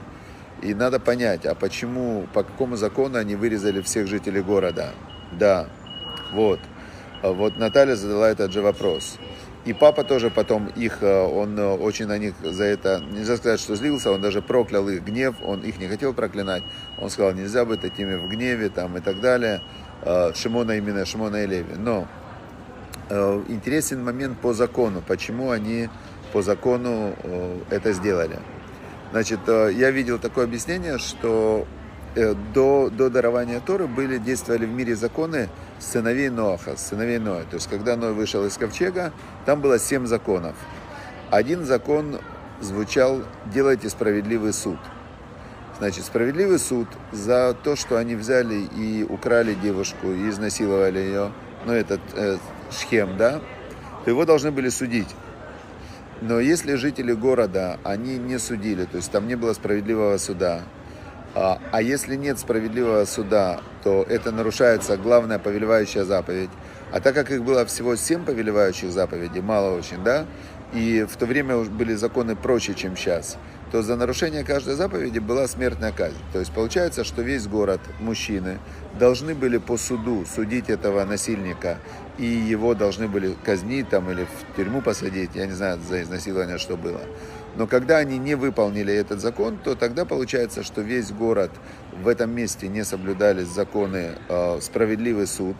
И 0.62 0.74
надо 0.74 1.00
понять, 1.00 1.44
а 1.44 1.54
почему, 1.56 2.26
по 2.32 2.44
какому 2.44 2.76
закону 2.76 3.18
они 3.18 3.34
вырезали 3.34 3.80
всех 3.80 4.06
жителей 4.06 4.42
города? 4.42 4.90
Да, 5.32 5.66
вот. 6.32 6.60
Вот 7.22 7.56
Наталья 7.56 7.96
задала 7.96 8.28
этот 8.28 8.52
же 8.52 8.62
вопрос. 8.62 9.18
И 9.64 9.72
папа 9.72 10.02
тоже 10.02 10.30
потом 10.30 10.66
их, 10.66 11.02
э, 11.02 11.22
он 11.22 11.56
э, 11.56 11.64
очень 11.64 12.06
на 12.06 12.18
них 12.18 12.34
за 12.42 12.64
это, 12.64 13.00
нельзя 13.12 13.36
сказать, 13.36 13.60
что 13.60 13.76
злился, 13.76 14.10
он 14.10 14.20
даже 14.20 14.42
проклял 14.42 14.88
их 14.88 15.04
гнев, 15.04 15.36
он 15.44 15.60
их 15.60 15.78
не 15.78 15.86
хотел 15.86 16.14
проклинать. 16.14 16.64
Он 16.98 17.10
сказал, 17.10 17.32
нельзя 17.32 17.64
быть 17.64 17.80
такими 17.80 18.16
в 18.16 18.28
гневе 18.28 18.70
там 18.70 18.96
и 18.96 19.00
так 19.00 19.20
далее. 19.20 19.62
Э, 20.02 20.32
Шимона 20.34 20.72
именно, 20.72 21.04
Шимона 21.06 21.44
и 21.44 21.46
Леви. 21.46 21.74
Но 21.76 22.06
интересен 23.48 24.02
момент 24.02 24.38
по 24.38 24.54
закону, 24.54 25.02
почему 25.06 25.50
они 25.50 25.90
по 26.32 26.40
закону 26.40 27.14
это 27.68 27.92
сделали. 27.92 28.38
Значит, 29.12 29.40
я 29.46 29.90
видел 29.90 30.18
такое 30.18 30.44
объяснение, 30.46 30.98
что 30.98 31.66
до, 32.54 32.90
до 32.90 33.10
дарования 33.10 33.60
Торы 33.60 33.86
были, 33.86 34.18
действовали 34.18 34.66
в 34.66 34.70
мире 34.70 34.96
законы, 34.96 35.48
сыновей 35.78 36.30
Ноаха, 36.30 36.76
сыновей 36.76 37.18
Ноя. 37.18 37.44
То 37.44 37.56
есть, 37.56 37.68
когда 37.68 37.96
Ной 37.96 38.14
вышел 38.14 38.44
из 38.46 38.56
ковчега, 38.56 39.12
там 39.44 39.60
было 39.60 39.78
семь 39.78 40.06
законов. 40.06 40.54
Один 41.30 41.64
закон 41.64 42.18
звучал 42.60 43.22
«делайте 43.52 43.90
справедливый 43.90 44.52
суд». 44.52 44.78
Значит, 45.78 46.04
справедливый 46.04 46.58
суд 46.58 46.86
за 47.10 47.56
то, 47.64 47.76
что 47.76 47.96
они 47.96 48.14
взяли 48.14 48.54
и 48.54 49.04
украли 49.08 49.54
девушку, 49.54 50.08
и 50.08 50.28
изнасиловали 50.28 50.98
ее, 50.98 51.32
ну, 51.66 51.72
этот 51.72 52.00
э, 52.14 52.36
Шхем, 52.70 53.16
да, 53.16 53.40
то 54.04 54.10
его 54.10 54.24
должны 54.24 54.52
были 54.52 54.68
судить. 54.68 55.08
Но 56.22 56.38
если 56.38 56.74
жители 56.74 57.14
города, 57.14 57.80
они 57.82 58.16
не 58.16 58.38
судили, 58.38 58.84
то 58.84 58.98
есть 58.98 59.10
там 59.10 59.26
не 59.26 59.34
было 59.34 59.54
справедливого 59.54 60.18
суда, 60.18 60.62
а, 61.34 61.58
а 61.72 61.82
если 61.82 62.14
нет 62.14 62.38
справедливого 62.38 63.04
суда, 63.06 63.60
то 63.82 64.06
это 64.08 64.30
нарушается 64.30 64.96
главная 64.96 65.40
повелевающая 65.40 66.04
заповедь. 66.04 66.50
А 66.92 67.00
так 67.00 67.16
как 67.16 67.32
их 67.32 67.42
было 67.42 67.66
всего 67.66 67.96
семь 67.96 68.24
повелевающих 68.24 68.92
заповедей, 68.92 69.40
мало 69.40 69.76
очень, 69.76 70.04
да, 70.04 70.26
и 70.72 71.04
в 71.10 71.16
то 71.16 71.26
время 71.26 71.58
были 71.64 71.94
законы 71.94 72.36
проще, 72.36 72.74
чем 72.74 72.96
сейчас, 72.96 73.36
то 73.72 73.80
за 73.80 73.96
нарушение 73.96 74.44
каждой 74.44 74.74
заповеди 74.74 75.18
была 75.18 75.48
смертная 75.48 75.92
казнь. 75.92 76.18
То 76.34 76.40
есть 76.40 76.52
получается, 76.52 77.04
что 77.04 77.22
весь 77.22 77.46
город, 77.46 77.80
мужчины, 78.00 78.58
должны 78.98 79.34
были 79.34 79.56
по 79.56 79.78
суду 79.78 80.26
судить 80.26 80.68
этого 80.68 81.02
насильника, 81.06 81.78
и 82.18 82.26
его 82.26 82.74
должны 82.74 83.08
были 83.08 83.34
казнить 83.42 83.88
там 83.88 84.10
или 84.10 84.24
в 84.24 84.56
тюрьму 84.56 84.82
посадить, 84.82 85.30
я 85.34 85.46
не 85.46 85.52
знаю, 85.52 85.80
за 85.88 86.02
изнасилование 86.02 86.58
что 86.58 86.76
было. 86.76 87.00
Но 87.56 87.66
когда 87.66 87.96
они 87.96 88.18
не 88.18 88.34
выполнили 88.34 88.92
этот 88.92 89.20
закон, 89.20 89.56
то 89.56 89.74
тогда 89.74 90.04
получается, 90.04 90.62
что 90.62 90.82
весь 90.82 91.10
город 91.10 91.50
в 92.02 92.08
этом 92.08 92.30
месте 92.30 92.68
не 92.68 92.84
соблюдались 92.84 93.48
законы 93.48 94.10
э, 94.28 94.58
справедливый 94.60 95.26
суд. 95.26 95.56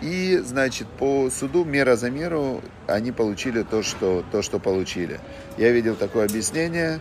И, 0.00 0.40
значит, 0.46 0.86
по 0.86 1.28
суду 1.28 1.64
мера 1.64 1.96
за 1.96 2.08
меру 2.08 2.62
они 2.86 3.10
получили 3.10 3.64
то 3.64 3.82
что, 3.82 4.24
то, 4.30 4.42
что 4.42 4.60
получили. 4.60 5.18
Я 5.56 5.72
видел 5.72 5.96
такое 5.96 6.26
объяснение, 6.26 7.00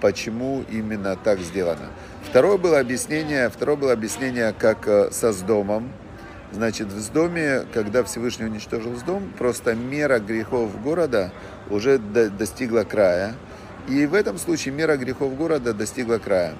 почему 0.00 0.64
именно 0.70 1.16
так 1.16 1.40
сделано. 1.40 1.88
Второе 2.28 2.58
было 2.58 2.80
объяснение, 2.80 3.48
второе 3.48 3.76
было 3.76 3.92
объяснение, 3.92 4.54
как 4.56 4.86
э, 4.86 5.10
со 5.10 5.32
Сдомом. 5.32 5.92
Значит, 6.52 6.88
в 6.88 6.98
Сдоме, 6.98 7.64
когда 7.72 8.02
Всевышний 8.02 8.46
уничтожил 8.46 8.96
Сдом, 8.96 9.32
просто 9.38 9.74
мера 9.74 10.18
грехов 10.18 10.82
города 10.82 11.32
уже 11.68 11.98
достигла 11.98 12.82
края. 12.82 13.34
И 13.88 14.06
в 14.06 14.14
этом 14.14 14.36
случае 14.38 14.74
мера 14.74 14.96
грехов 14.96 15.36
города 15.36 15.72
достигла 15.72 16.18
края. 16.18 16.54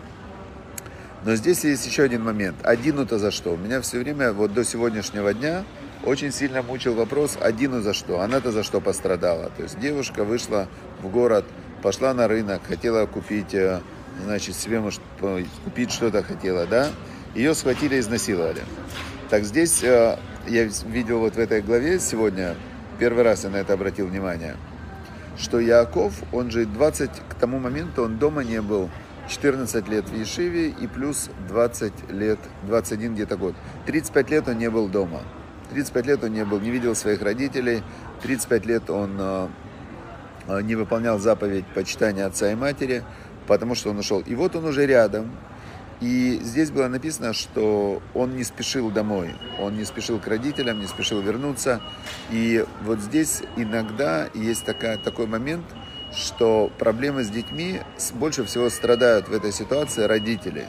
Но 1.25 1.35
здесь 1.35 1.65
есть 1.65 1.87
еще 1.87 2.05
один 2.05 2.25
момент. 2.25 2.57
Одину-то 2.63 3.19
за 3.19 3.31
что? 3.31 3.57
Меня 3.57 3.81
все 3.81 3.99
время, 3.99 4.33
вот 4.33 4.55
до 4.55 4.65
сегодняшнего 4.65 5.35
дня, 5.35 5.65
очень 6.05 6.33
сильно 6.33 6.63
мучил 6.63 6.95
вопрос, 6.95 7.37
Одину 7.39 7.81
за 7.83 7.93
что? 7.93 8.21
Она-то 8.21 8.53
за 8.53 8.63
что 8.63 8.81
пострадала? 8.81 9.51
То 9.57 9.65
есть 9.65 9.79
девушка 9.79 10.25
вышла 10.25 10.67
в 11.03 11.09
город, 11.09 11.45
пошла 11.83 12.15
на 12.15 12.29
рынок, 12.29 12.63
хотела 12.67 13.07
купить, 13.07 13.55
э, 13.55 13.81
значит, 14.25 14.57
себе, 14.57 14.81
может, 14.81 15.01
купить 15.65 15.91
что-то 15.91 16.23
хотела, 16.23 16.67
да? 16.67 16.89
Ее 17.35 17.55
схватили 17.55 17.97
и 17.97 18.01
изнасиловали. 18.01 18.63
Так 19.29 19.45
здесь 19.45 19.83
э, 19.83 20.19
я 20.49 20.65
видел 20.87 21.21
вот 21.21 21.35
в 21.35 21.39
этой 21.39 21.63
главе 21.63 22.01
сегодня, 22.01 22.57
первый 22.99 23.25
раз 23.25 23.45
я 23.45 23.51
на 23.51 23.57
это 23.57 23.75
обратил 23.75 24.07
внимание– 24.07 24.57
что 25.41 25.59
Яков, 25.59 26.13
он 26.33 26.51
же 26.51 26.67
20, 26.67 27.11
к 27.29 27.35
тому 27.35 27.59
моменту 27.59 28.05
он 28.05 28.19
дома 28.19 28.45
не 28.45 28.61
был, 28.61 28.91
14 29.29 29.89
лет 29.89 30.09
в 30.09 30.15
Ешиве 30.15 30.69
и 30.69 30.87
плюс 30.87 31.31
20 31.49 32.11
лет, 32.11 32.39
21 32.65 33.15
где-то 33.15 33.37
год. 33.37 33.55
35 33.87 34.31
лет 34.31 34.49
он 34.49 34.59
не 34.59 34.69
был 34.69 34.89
дома. 34.89 35.23
35 35.71 36.07
лет 36.07 36.25
он 36.25 36.33
не 36.33 36.45
был, 36.45 36.59
не 36.61 36.71
видел 36.71 36.95
своих 36.95 37.23
родителей. 37.23 37.83
35 38.23 38.67
лет 38.67 38.91
он 38.91 39.17
э, 39.19 39.49
не 40.63 40.75
выполнял 40.75 41.19
заповедь 41.19 41.67
почитания 41.75 42.27
отца 42.27 42.51
и 42.51 42.55
матери, 42.55 43.05
потому 43.47 43.75
что 43.75 43.91
он 43.91 43.99
ушел. 43.99 44.21
И 44.21 44.35
вот 44.35 44.57
он 44.57 44.65
уже 44.65 44.87
рядом, 44.87 45.31
и 46.01 46.41
здесь 46.43 46.71
было 46.71 46.89
написано, 46.89 47.35
что 47.35 48.03
он 48.15 48.35
не 48.35 48.43
спешил 48.43 48.91
домой, 48.91 49.35
он 49.61 49.77
не 49.77 49.85
спешил 49.85 50.19
к 50.19 50.27
родителям, 50.27 50.81
не 50.81 50.87
спешил 50.87 51.21
вернуться. 51.21 51.83
И 52.31 52.65
вот 52.85 53.01
здесь 53.01 53.43
иногда 53.57 54.29
есть 54.33 54.65
такая, 54.65 54.97
такой 54.97 55.27
момент, 55.27 55.65
что 56.13 56.73
проблемы 56.79 57.23
с 57.23 57.29
детьми 57.29 57.81
больше 58.15 58.45
всего 58.45 58.71
страдают 58.71 59.29
в 59.29 59.35
этой 59.35 59.53
ситуации 59.53 60.05
родители. 60.05 60.65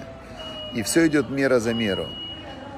И 0.75 0.83
все 0.83 1.07
идет 1.07 1.29
мера 1.29 1.59
за 1.59 1.73
меру. 1.73 2.07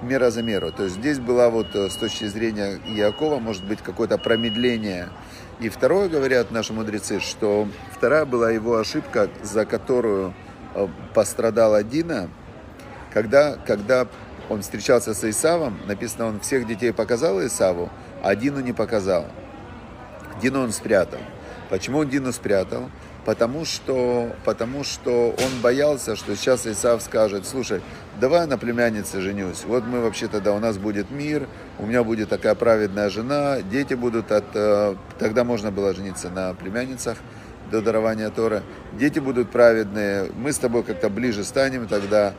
Мера 0.04 0.30
за 0.30 0.44
меру. 0.44 0.72
То 0.72 0.84
есть 0.84 0.98
здесь 0.98 1.20
была 1.20 1.50
вот 1.50 1.76
э, 1.76 1.90
с 1.90 1.96
точки 1.96 2.26
зрения 2.26 2.80
Якова, 2.88 3.40
может 3.40 3.64
быть, 3.64 3.80
какое-то 3.82 4.18
промедление. 4.18 5.10
И 5.64 5.70
второе, 5.70 6.10
говорят 6.10 6.52
наши 6.52 6.74
мудрецы, 6.74 7.20
что 7.20 7.68
вторая 7.92 8.26
была 8.26 8.52
его 8.52 8.78
ошибка, 8.78 9.30
за 9.42 9.66
которую 9.66 10.36
э, 10.76 10.88
пострадала 11.16 11.82
Дина– 11.82 12.30
когда, 13.14 13.58
когда 13.58 14.08
он 14.50 14.64
встречался 14.64 15.14
с 15.14 15.24
Исавом, 15.24 15.80
написано, 15.86 16.26
он 16.26 16.40
всех 16.40 16.66
детей 16.66 16.92
показал 16.92 17.46
Исаву, 17.46 17.92
а 18.24 18.36
Дину 18.36 18.60
не 18.60 18.74
показал. 18.74 19.28
Дину 20.42 20.62
он 20.64 20.72
спрятал. 20.72 21.20
Почему 21.70 22.00
он 22.00 22.10
Дину 22.10 22.34
спрятал? 22.34 22.90
Потому 23.26 23.64
что, 23.64 24.36
потому 24.44 24.84
что 24.84 25.30
он 25.30 25.62
боялся, 25.62 26.18
что 26.18 26.36
сейчас 26.36 26.68
Исав 26.68 27.02
скажет, 27.02 27.48
слушай, 27.48 27.82
давай 28.20 28.46
на 28.48 28.58
племяннице 28.58 29.22
женюсь. 29.22 29.64
Вот 29.66 29.86
мы 29.86 30.02
вообще 30.02 30.28
тогда, 30.28 30.52
у 30.52 30.60
нас 30.60 30.78
будет 30.78 31.10
мир, 31.10 31.48
у 31.80 31.86
меня 31.86 32.04
будет 32.04 32.28
такая 32.28 32.54
праведная 32.54 33.10
жена, 33.10 33.62
дети 33.62 33.94
будут 33.94 34.32
от... 34.32 34.46
Э, 34.56 34.96
тогда 35.20 35.46
можно 35.46 35.72
было 35.72 35.94
жениться 35.94 36.30
на 36.30 36.54
племянницах 36.54 37.18
до 37.72 37.82
дарования 37.82 38.30
Тора. 38.30 38.62
Дети 38.92 39.20
будут 39.20 39.50
праведные, 39.52 40.30
мы 40.36 40.52
с 40.52 40.58
тобой 40.58 40.84
как-то 40.84 41.10
ближе 41.10 41.46
станем 41.46 41.88
тогда. 41.88 42.34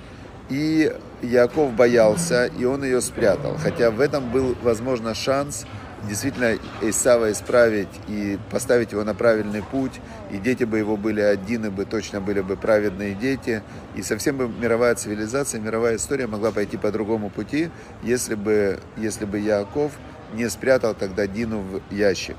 И 0.50 0.94
Яков 1.22 1.72
боялся, 1.72 2.44
и 2.44 2.66
он 2.66 2.84
ее 2.84 3.00
спрятал. 3.00 3.56
Хотя 3.56 3.90
в 3.90 4.00
этом 4.00 4.30
был, 4.30 4.54
возможно, 4.62 5.14
шанс 5.14 5.64
действительно 6.08 6.58
Исава 6.82 7.32
исправить 7.32 7.88
и 8.08 8.38
поставить 8.50 8.92
его 8.92 9.04
на 9.04 9.14
правильный 9.14 9.62
путь, 9.62 10.00
и 10.30 10.38
дети 10.38 10.64
бы 10.64 10.78
его 10.78 10.96
были 10.96 11.20
один, 11.20 11.66
и 11.66 11.70
бы 11.70 11.84
точно 11.84 12.20
были 12.20 12.40
бы 12.40 12.56
праведные 12.56 13.14
дети, 13.14 13.62
и 13.94 14.02
совсем 14.02 14.36
бы 14.36 14.48
мировая 14.48 14.94
цивилизация, 14.94 15.60
мировая 15.60 15.96
история 15.96 16.26
могла 16.26 16.50
пойти 16.50 16.76
по 16.76 16.90
другому 16.90 17.30
пути, 17.30 17.70
если 18.02 18.34
бы, 18.34 18.80
если 18.96 19.24
бы 19.24 19.38
Яков 19.38 19.92
не 20.32 20.48
спрятал 20.48 20.94
тогда 20.94 21.26
Дину 21.26 21.60
в 21.60 21.94
ящик. 21.94 22.36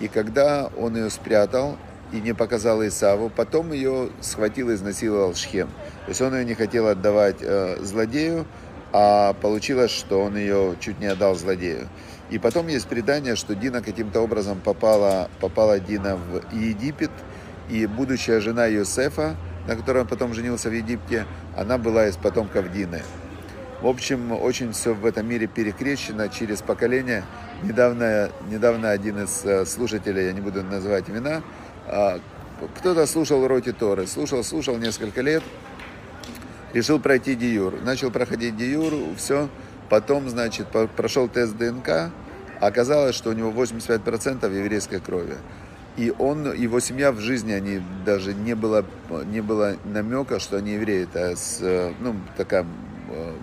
И 0.00 0.08
когда 0.08 0.70
он 0.76 0.96
ее 0.96 1.10
спрятал, 1.10 1.76
и 2.12 2.20
не 2.20 2.32
показал 2.32 2.86
Исаву. 2.86 3.28
Потом 3.28 3.72
ее 3.72 4.10
схватил 4.20 4.70
и 4.70 4.74
изнасиловал 4.74 5.34
Шхем. 5.34 5.68
То 6.04 6.10
есть 6.10 6.20
он 6.20 6.34
ее 6.34 6.44
не 6.44 6.54
хотел 6.54 6.86
отдавать 6.86 7.38
э, 7.40 7.78
злодею, 7.80 8.46
а 8.92 9.32
получилось, 9.34 9.90
что 9.90 10.22
он 10.22 10.36
ее 10.36 10.76
чуть 10.80 11.00
не 11.00 11.06
отдал 11.06 11.34
злодею. 11.34 11.88
И 12.30 12.38
потом 12.38 12.68
есть 12.68 12.88
предание, 12.88 13.36
что 13.36 13.54
Дина 13.54 13.82
каким-то 13.82 14.20
образом 14.20 14.60
попала, 14.60 15.30
попала 15.40 15.78
Дина 15.78 16.16
в 16.16 16.54
Египет, 16.54 17.10
и 17.68 17.86
будущая 17.86 18.40
жена 18.40 18.66
Йосефа, 18.66 19.36
на 19.66 19.76
которой 19.76 20.02
он 20.02 20.06
потом 20.06 20.34
женился 20.34 20.68
в 20.68 20.72
Египте, 20.72 21.26
она 21.56 21.78
была 21.78 22.08
из 22.08 22.16
потомков 22.16 22.72
Дины. 22.72 23.02
В 23.80 23.86
общем, 23.86 24.32
очень 24.32 24.72
все 24.72 24.94
в 24.94 25.04
этом 25.04 25.26
мире 25.28 25.46
перекрещено 25.46 26.28
через 26.28 26.62
поколения. 26.62 27.24
Недавно, 27.62 28.30
недавно 28.50 28.90
один 28.90 29.24
из 29.24 29.44
э, 29.44 29.66
слушателей, 29.66 30.26
я 30.26 30.32
не 30.32 30.40
буду 30.40 30.62
называть 30.62 31.08
имена, 31.10 31.42
а, 31.86 32.18
кто-то 32.78 33.06
слушал 33.06 33.42
уроки 33.42 33.72
Торы, 33.72 34.06
слушал, 34.06 34.42
слушал 34.42 34.78
несколько 34.78 35.20
лет, 35.20 35.42
решил 36.72 36.98
пройти 36.98 37.34
диюр. 37.34 37.80
Начал 37.82 38.10
проходить 38.10 38.56
диюр, 38.56 38.92
все. 39.16 39.48
Потом, 39.88 40.28
значит, 40.28 40.66
прошел 40.96 41.28
тест 41.28 41.56
ДНК, 41.56 42.10
оказалось, 42.60 43.14
что 43.14 43.30
у 43.30 43.32
него 43.32 43.50
85% 43.50 44.56
еврейской 44.56 45.00
крови. 45.00 45.36
И 45.96 46.12
он, 46.18 46.52
его 46.52 46.80
семья 46.80 47.12
в 47.12 47.20
жизни, 47.20 47.52
они 47.52 47.80
даже 48.04 48.34
не 48.34 48.54
было, 48.54 48.84
не 49.26 49.40
было 49.40 49.76
намека, 49.84 50.40
что 50.40 50.56
они 50.56 50.72
евреи. 50.72 51.04
Это 51.04 51.36
с, 51.36 51.60
ну, 52.00 52.16
такая 52.36 52.66
э, 53.10 53.34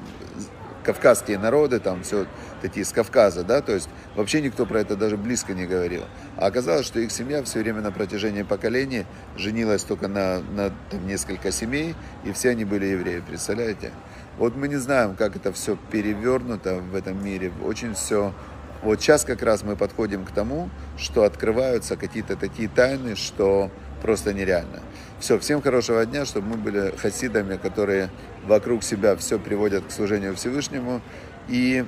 кавказские 0.83 1.37
народы, 1.37 1.79
там 1.79 2.03
все 2.03 2.25
такие 2.61 2.85
с 2.85 2.91
Кавказа, 2.91 3.43
да, 3.43 3.61
то 3.61 3.73
есть 3.73 3.89
вообще 4.15 4.41
никто 4.41 4.65
про 4.65 4.81
это 4.81 4.95
даже 4.95 5.17
близко 5.17 5.53
не 5.53 5.65
говорил. 5.65 6.03
А 6.37 6.47
оказалось, 6.47 6.85
что 6.85 6.99
их 6.99 7.11
семья 7.11 7.43
все 7.43 7.59
время 7.59 7.81
на 7.81 7.91
протяжении 7.91 8.43
поколений 8.43 9.05
женилась 9.37 9.83
только 9.83 10.07
на, 10.07 10.39
на 10.39 10.71
там, 10.89 11.07
несколько 11.07 11.51
семей, 11.51 11.95
и 12.23 12.31
все 12.31 12.49
они 12.51 12.65
были 12.65 12.85
евреи, 12.85 13.23
представляете? 13.25 13.91
Вот 14.37 14.55
мы 14.55 14.67
не 14.67 14.77
знаем, 14.77 15.15
как 15.15 15.35
это 15.35 15.51
все 15.51 15.77
перевернуто 15.91 16.75
в 16.75 16.95
этом 16.95 17.23
мире, 17.23 17.51
очень 17.63 17.93
все... 17.93 18.33
Вот 18.81 18.99
сейчас 18.99 19.25
как 19.25 19.43
раз 19.43 19.61
мы 19.61 19.75
подходим 19.75 20.25
к 20.25 20.31
тому, 20.31 20.69
что 20.97 21.23
открываются 21.23 21.95
какие-то 21.97 22.35
такие 22.35 22.67
тайны, 22.67 23.15
что 23.15 23.69
просто 24.01 24.33
нереально. 24.33 24.79
Все, 25.19 25.37
всем 25.37 25.61
хорошего 25.61 26.03
дня, 26.03 26.25
чтобы 26.25 26.47
мы 26.47 26.57
были 26.57 26.95
хасидами, 26.97 27.57
которые 27.57 28.09
вокруг 28.45 28.83
себя 28.83 29.15
все 29.15 29.39
приводят 29.39 29.85
к 29.85 29.91
служению 29.91 30.35
Всевышнему 30.35 31.01
и 31.47 31.85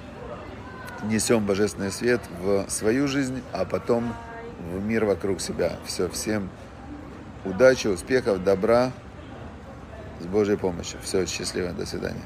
несем 1.03 1.45
божественный 1.45 1.91
свет 1.91 2.21
в 2.41 2.65
свою 2.69 3.07
жизнь, 3.07 3.41
а 3.51 3.65
потом 3.65 4.13
в 4.71 4.83
мир 4.83 5.05
вокруг 5.05 5.41
себя. 5.41 5.73
Все, 5.85 6.09
всем 6.09 6.49
удачи, 7.45 7.87
успехов, 7.87 8.43
добра, 8.43 8.91
с 10.19 10.25
Божьей 10.25 10.57
помощью. 10.57 10.99
Все, 11.03 11.25
счастливо, 11.25 11.71
до 11.71 11.85
свидания. 11.85 12.21